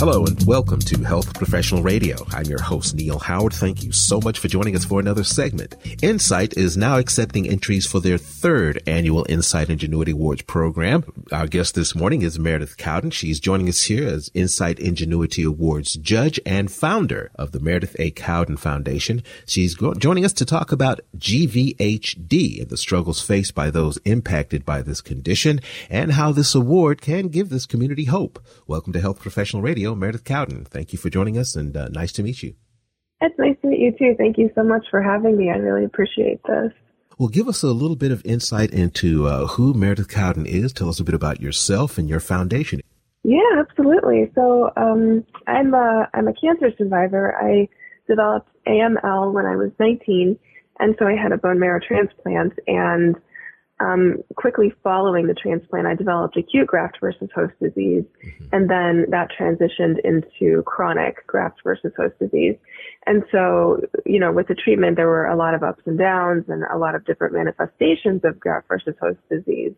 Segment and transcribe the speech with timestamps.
[0.00, 2.16] Hello and welcome to Health Professional Radio.
[2.30, 3.52] I'm your host, Neil Howard.
[3.52, 5.78] Thank you so much for joining us for another segment.
[5.98, 11.04] Incyte is now accepting entries for their third annual Incyte Ingenuity Awards program.
[11.32, 13.10] Our guest this morning is Meredith Cowden.
[13.10, 18.10] She's joining us here as Incyte Ingenuity Awards judge and founder of the Meredith A.
[18.10, 19.22] Cowden Foundation.
[19.44, 24.80] She's joining us to talk about GVHD and the struggles faced by those impacted by
[24.80, 28.42] this condition and how this award can give this community hope.
[28.66, 29.89] Welcome to Health Professional Radio.
[29.94, 30.64] Meredith Cowden.
[30.64, 32.54] Thank you for joining us and uh, nice to meet you.
[33.20, 34.14] It's nice to meet you too.
[34.16, 35.50] Thank you so much for having me.
[35.50, 36.72] I really appreciate this.
[37.18, 40.72] Well, give us a little bit of insight into uh, who Meredith Cowden is.
[40.72, 42.80] Tell us a bit about yourself and your foundation.
[43.22, 44.30] Yeah, absolutely.
[44.34, 47.36] So um, I'm a I'm a cancer survivor.
[47.36, 47.68] I
[48.08, 50.38] developed AML when I was 19,
[50.78, 52.54] and so I had a bone marrow transplant.
[52.66, 53.16] And
[53.80, 58.44] um, quickly following the transplant, I developed acute graft versus host disease, mm-hmm.
[58.52, 62.56] and then that transitioned into chronic graft versus host disease.
[63.06, 66.44] And so, you know, with the treatment, there were a lot of ups and downs
[66.48, 69.72] and a lot of different manifestations of graft versus host disease.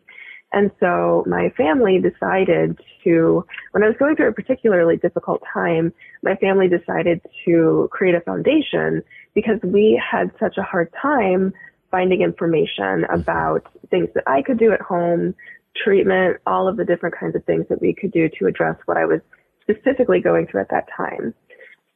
[0.52, 5.94] And so my family decided to, when I was going through a particularly difficult time,
[6.22, 9.02] my family decided to create a foundation
[9.34, 11.54] because we had such a hard time
[11.92, 13.20] finding information mm-hmm.
[13.20, 15.36] about things that I could do at home,
[15.76, 18.96] treatment, all of the different kinds of things that we could do to address what
[18.96, 19.20] I was
[19.62, 21.32] specifically going through at that time.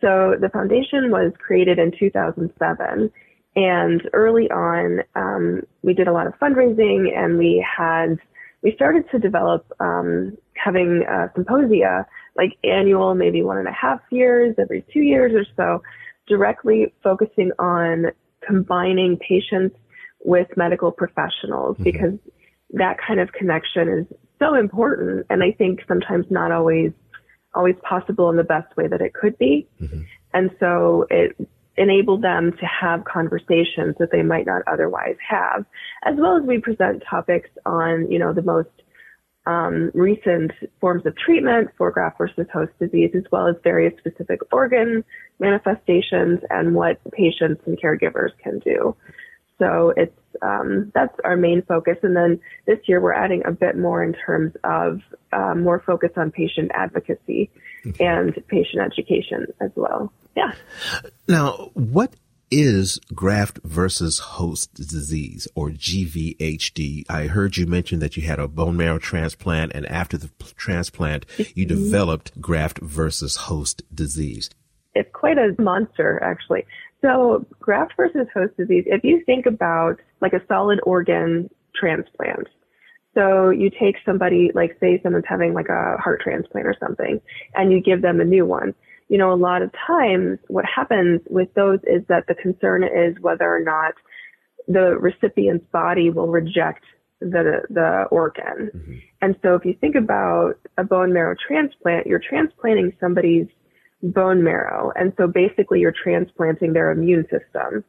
[0.00, 3.11] So the foundation was created in 2007.
[3.56, 8.19] And early on, um, we did a lot of fundraising and we had,
[8.62, 14.00] we started to develop um, having uh, symposia, like annual, maybe one and a half
[14.10, 15.83] years, every two years or so,
[16.28, 18.06] directly focusing on
[18.47, 19.77] combining patients
[20.27, 21.84] with medical professionals mm-hmm.
[21.84, 22.19] because
[22.70, 24.06] that kind of connection is
[24.38, 26.92] so important and I think sometimes not always
[27.55, 29.66] always possible in the best way that it could be.
[29.81, 30.03] Mm-hmm.
[30.34, 31.34] And so it
[31.78, 35.64] enabled them to have conversations that they might not otherwise have,
[36.04, 38.69] as well as we present topics on, you know, the most
[39.47, 40.50] um, recent
[40.81, 45.04] forms of treatment for graft versus host disease, as well as various specific organ
[45.38, 48.97] manifestations and what patients and caregivers can do.
[49.59, 51.97] So it's um, that's our main focus.
[52.03, 55.00] And then this year we're adding a bit more in terms of
[55.33, 57.50] uh, more focus on patient advocacy
[57.87, 58.05] okay.
[58.05, 60.12] and patient education as well.
[60.37, 60.53] Yeah.
[61.27, 62.15] Now, what
[62.50, 67.05] is graft versus host disease or GVHD?
[67.09, 71.27] I heard you mention that you had a bone marrow transplant and after the transplant
[71.38, 71.84] you mm-hmm.
[71.84, 74.50] developed graft versus host disease.
[74.94, 76.67] It's quite a monster actually.
[77.02, 82.48] So graft versus host disease, if you think about like a solid organ transplant,
[83.14, 87.20] so you take somebody, like say someone's having like a heart transplant or something,
[87.54, 88.74] and you give them a new one.
[89.08, 93.16] You know, a lot of times what happens with those is that the concern is
[93.20, 93.94] whether or not
[94.68, 96.84] the recipient's body will reject
[97.20, 98.70] the the organ.
[98.74, 98.94] Mm-hmm.
[99.22, 103.46] And so if you think about a bone marrow transplant, you're transplanting somebody's
[104.12, 104.93] bone marrow.
[104.94, 107.84] And so basically you're transplanting their immune system.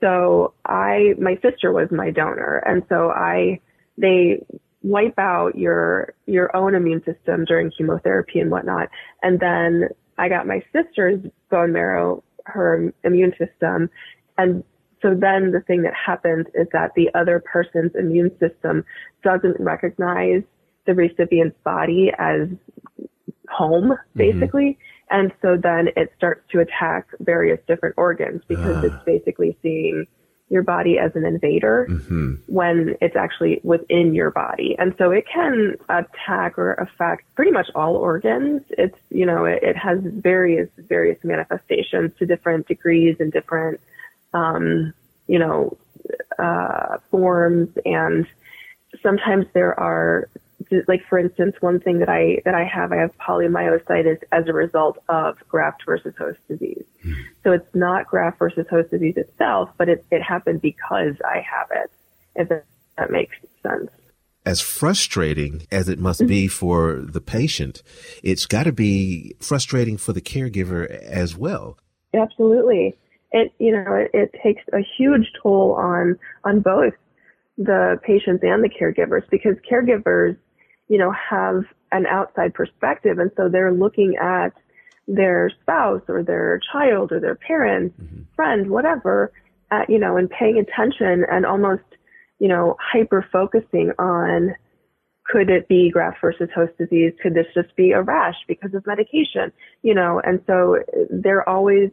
[0.00, 2.62] So I, my sister was my donor.
[2.66, 3.60] And so I,
[3.96, 4.44] they
[4.82, 8.88] wipe out your, your own immune system during chemotherapy and whatnot.
[9.22, 13.90] And then I got my sister's bone marrow, her immune system.
[14.38, 14.64] And
[15.02, 18.84] so then the thing that happens is that the other person's immune system
[19.22, 20.42] doesn't recognize
[20.86, 22.48] the recipient's body as
[23.48, 24.18] home, mm-hmm.
[24.18, 24.70] basically.
[24.70, 24.91] Mm-hmm.
[25.12, 28.86] And so then it starts to attack various different organs because uh.
[28.86, 30.06] it's basically seeing
[30.48, 32.34] your body as an invader mm-hmm.
[32.46, 34.76] when it's actually within your body.
[34.78, 38.62] And so it can attack or affect pretty much all organs.
[38.70, 43.80] It's, you know, it, it has various, various manifestations to different degrees and different,
[44.34, 44.92] um,
[45.26, 45.78] you know,
[46.38, 47.70] uh, forms.
[47.86, 48.26] And
[49.02, 50.28] sometimes there are
[50.88, 54.52] like for instance, one thing that I that I have, I have polymyositis as a
[54.52, 56.84] result of graft versus host disease.
[57.42, 61.68] So it's not graft versus host disease itself, but it it happened because I have
[61.70, 61.90] it.
[62.34, 62.48] If
[62.96, 63.90] that makes sense.
[64.44, 66.52] As frustrating as it must be mm-hmm.
[66.52, 67.82] for the patient,
[68.22, 71.78] it's got to be frustrating for the caregiver as well.
[72.14, 72.96] Absolutely.
[73.30, 76.94] It you know it, it takes a huge toll on on both
[77.58, 80.36] the patients and the caregivers because caregivers
[80.92, 83.18] you know, have an outside perspective.
[83.18, 84.50] And so they're looking at
[85.08, 88.24] their spouse or their child or their parents, mm-hmm.
[88.36, 89.32] friend, whatever,
[89.70, 91.82] at, you know, and paying attention and almost,
[92.40, 94.54] you know, hyper focusing on
[95.24, 97.14] could it be graft versus host disease?
[97.22, 99.50] Could this just be a rash because of medication?
[99.82, 100.76] You know, and so
[101.08, 101.88] they're always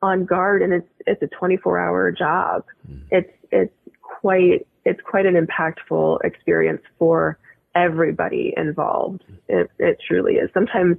[0.00, 2.62] on guard and it's it's a 24 hour job.
[2.88, 3.02] Mm.
[3.10, 7.36] It's it's quite it's quite an impactful experience for
[7.74, 9.22] everybody involved.
[9.48, 10.50] It it truly is.
[10.54, 10.96] Sometimes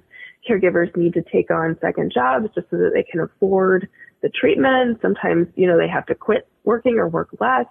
[0.50, 3.88] caregivers need to take on second jobs just so that they can afford
[4.22, 5.00] the treatment.
[5.02, 7.66] Sometimes, you know, they have to quit working or work less.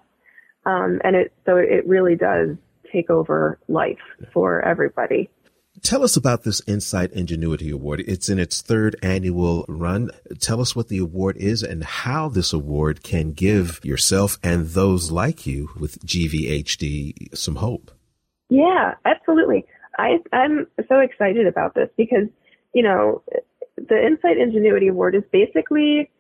[0.65, 2.57] Um, and it, so it really does
[2.93, 3.99] take over life
[4.33, 5.29] for everybody.
[5.83, 8.05] Tell us about this Incyte Ingenuity Award.
[8.07, 10.11] It's in its third annual run.
[10.39, 15.11] Tell us what the award is and how this award can give yourself and those
[15.11, 17.91] like you with GVHD some hope.
[18.53, 19.65] Yeah, absolutely.
[19.99, 22.29] I, I'm so excited about this because,
[22.75, 23.23] you know,
[23.77, 26.11] the Incyte Ingenuity Award is basically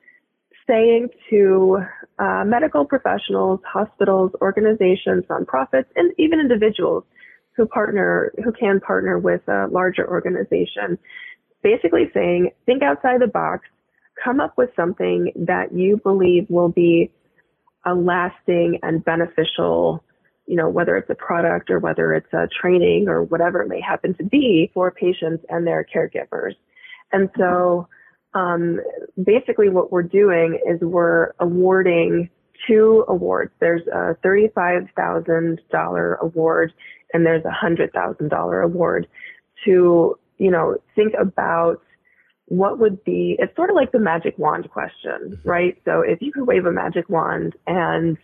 [0.66, 1.80] saying to
[2.18, 7.04] uh, medical professionals, hospitals, organizations, nonprofits, and even individuals
[7.54, 10.98] who partner, who can partner with a larger organization,
[11.62, 13.66] basically saying, think outside the box,
[14.24, 17.12] come up with something that you believe will be
[17.84, 20.02] a lasting and beneficial,
[20.46, 23.80] you know, whether it's a product or whether it's a training or whatever it may
[23.80, 26.54] happen to be for patients and their caregivers.
[27.12, 27.88] And so,
[28.34, 28.80] um,
[29.22, 32.30] basically what we're doing is we're awarding
[32.66, 33.52] two awards.
[33.60, 36.72] There's a $35,000 award
[37.12, 39.06] and there's a $100,000 award
[39.64, 41.82] to, you know, think about
[42.46, 45.48] what would be, it's sort of like the magic wand question, mm-hmm.
[45.48, 45.76] right?
[45.84, 48.16] So if you could wave a magic wand and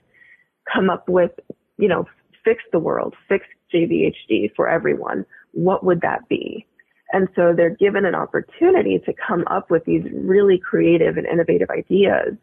[0.73, 1.31] come up with,
[1.79, 2.07] you know,
[2.45, 6.67] fix the world, fix GVHD for everyone, what would that be?
[7.13, 11.71] And so they're given an opportunity to come up with these really creative and innovative
[11.71, 12.37] ideas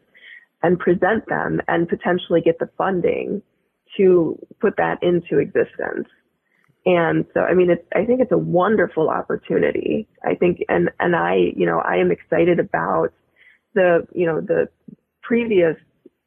[0.62, 3.42] and present them and potentially get the funding
[3.96, 6.08] to put that into existence.
[6.84, 10.08] And so, I mean, it's, I think it's a wonderful opportunity.
[10.24, 13.12] I think, and, and I, you know, I am excited about
[13.74, 14.68] the, you know, the
[15.22, 15.76] previous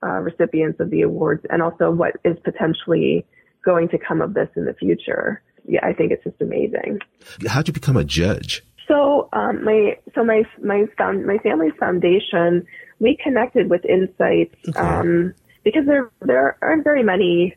[0.04, 3.26] uh, recipients of the awards and also what is potentially
[3.66, 7.00] going to come of this in the future yeah, I think it's just amazing.
[7.48, 8.64] How'd you become a judge?
[8.88, 12.66] So um, my so my my found my family's foundation
[13.00, 14.80] we connected with Incyte okay.
[14.80, 17.56] um, because there there aren't very many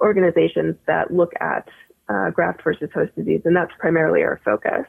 [0.00, 1.68] organizations that look at
[2.08, 4.86] uh, graft versus host disease, and that's primarily our focus.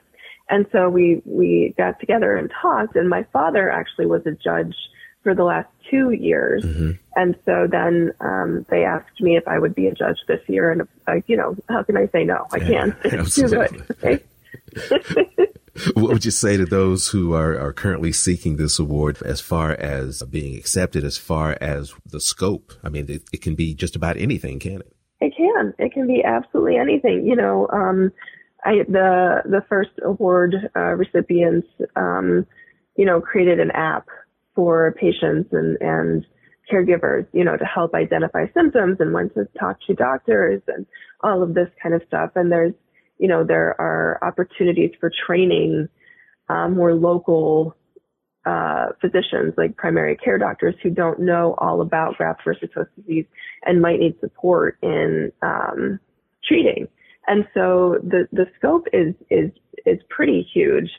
[0.49, 4.75] And so we we got together and talked, and my father actually was a judge
[5.23, 6.63] for the last two years.
[6.63, 6.91] Mm-hmm.
[7.15, 10.71] And so then um, they asked me if I would be a judge this year,
[10.71, 12.45] and I, you know, how can I say no?
[12.51, 12.95] I can't.
[13.31, 13.85] Too good.
[13.91, 14.23] Okay?
[15.93, 19.71] what would you say to those who are, are currently seeking this award as far
[19.71, 22.73] as being accepted, as far as the scope?
[22.83, 24.95] I mean, it, it can be just about anything, can it?
[25.21, 25.73] It can.
[25.77, 27.25] It can be absolutely anything.
[27.25, 28.11] You know, um,
[28.63, 32.45] I, the the first award uh, recipients, um,
[32.95, 34.07] you know, created an app
[34.59, 36.25] for patients and, and
[36.69, 40.85] caregivers, you know, to help identify symptoms and when to talk to doctors and
[41.23, 42.31] all of this kind of stuff.
[42.35, 42.73] And there's,
[43.19, 45.87] you know, there are opportunities for training
[46.49, 47.73] um, more local
[48.45, 53.25] uh, physicians, like primary care doctors, who don't know all about graft versus host disease
[53.63, 56.01] and might need support in um,
[56.45, 56.89] treating.
[57.27, 59.51] And so the the scope is is
[59.85, 60.89] is pretty huge,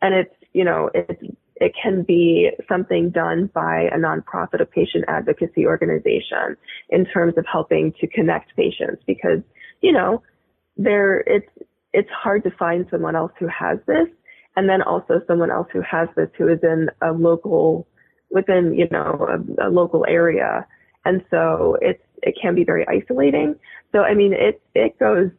[0.00, 1.22] and it's you know it's
[1.60, 6.56] it can be something done by a nonprofit, a patient advocacy organization
[6.88, 9.40] in terms of helping to connect patients because,
[9.82, 10.22] you know,
[10.78, 11.46] there, it's,
[11.92, 14.08] it's hard to find someone else who has this
[14.56, 17.86] and then also someone else who has this who is in a local,
[18.30, 20.66] within, you know, a, a local area.
[21.04, 23.54] And so it's, it can be very isolating.
[23.92, 25.30] So, I mean, it, it goes,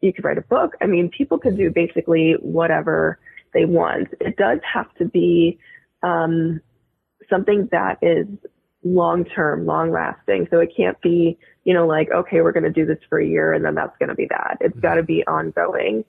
[0.00, 0.74] you could write a book.
[0.80, 3.18] I mean, people could do basically whatever
[3.58, 4.08] they want.
[4.20, 5.58] It does have to be
[6.04, 6.60] um,
[7.28, 8.26] something that is
[8.84, 10.46] long term, long lasting.
[10.50, 13.26] So it can't be, you know, like, okay, we're going to do this for a
[13.26, 14.58] year and then that's going to be that.
[14.60, 14.80] It's mm-hmm.
[14.80, 16.04] got to be ongoing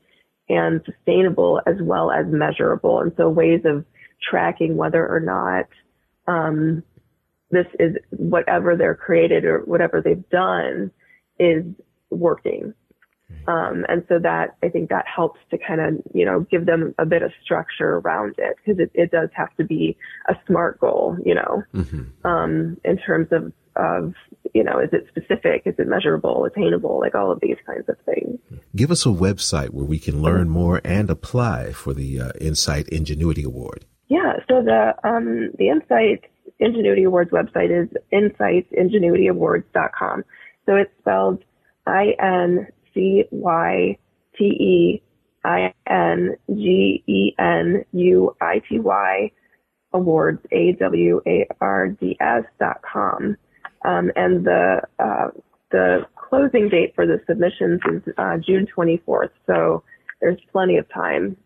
[0.47, 2.99] and sustainable as well as measurable.
[2.99, 3.83] And so ways of
[4.29, 5.65] tracking whether or not
[6.31, 6.83] um,
[7.49, 10.91] this is whatever they're created or whatever they've done
[11.39, 11.63] is
[12.11, 12.75] working.
[13.47, 16.93] Um, and so that, I think that helps to kind of, you know, give them
[16.99, 20.79] a bit of structure around it because it, it does have to be a SMART
[20.79, 22.27] goal, you know, mm-hmm.
[22.27, 24.13] um, in terms of, of,
[24.53, 25.63] you know, is it specific?
[25.65, 26.99] Is it measurable, attainable?
[26.99, 28.39] Like all of these kinds of things.
[28.75, 32.89] Give us a website where we can learn more and apply for the uh, Incyte
[32.89, 33.85] Ingenuity Award.
[34.09, 34.33] Yeah.
[34.47, 36.25] So the, um, the Incyte
[36.59, 40.23] Ingenuity Awards website is incyteingenuityawards.com.
[40.65, 41.43] So it's spelled
[41.87, 43.97] I N C Y
[44.37, 45.01] T E
[45.43, 49.31] I N G E N U I T Y
[49.93, 53.37] awards A W A R D S dot com.
[53.85, 55.29] Um, and the uh,
[55.71, 59.83] the closing date for the submissions is uh, June 24th, so
[60.21, 61.37] there's plenty of time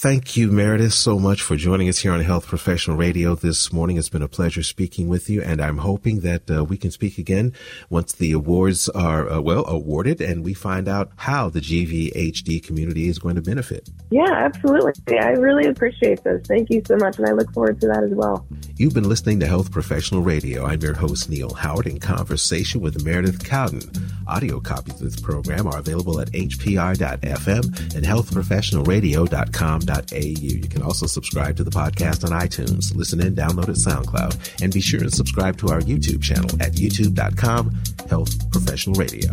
[0.00, 3.96] Thank you, Meredith, so much for joining us here on Health Professional Radio this morning.
[3.96, 7.18] It's been a pleasure speaking with you, and I'm hoping that uh, we can speak
[7.18, 7.52] again
[7.90, 13.08] once the awards are, uh, well, awarded and we find out how the GVHD community
[13.08, 13.90] is going to benefit.
[14.10, 14.92] Yeah, absolutely.
[15.18, 16.46] I really appreciate this.
[16.46, 18.46] Thank you so much, and I look forward to that as well.
[18.76, 20.64] You've been listening to Health Professional Radio.
[20.64, 23.90] I'm your host, Neil Howard, in conversation with Meredith Cowden.
[24.28, 30.16] Audio copies of this program are available at hpr.fm and healthprofessionalradio.com.au.
[30.16, 34.72] you can also subscribe to the podcast on iTunes, listen in, download at SoundCloud, and
[34.72, 37.74] be sure to subscribe to our YouTube channel at youtube.com
[38.08, 39.32] health professional radio.